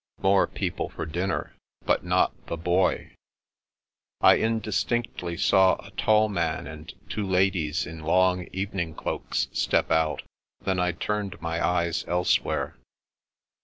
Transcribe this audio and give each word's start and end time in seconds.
More 0.23 0.47
people 0.47 0.89
for 0.89 1.05
dinner; 1.05 1.53
but 1.85 2.03
not 2.03 2.47
the 2.47 2.57
Boy. 2.57 3.11
I 4.19 4.37
indistinctly 4.39 5.37
saw 5.37 5.75
a 5.75 5.91
tall 5.91 6.27
man 6.27 6.65
and 6.65 6.91
two 7.07 7.23
ladies 7.23 7.85
in 7.85 7.99
long 7.99 8.47
evening 8.51 8.95
cloaks 8.95 9.47
step 9.51 9.91
out; 9.91 10.23
then 10.59 10.79
I 10.79 10.93
turned 10.93 11.39
my 11.39 11.63
eyes 11.63 12.03
elsewhere. 12.07 12.77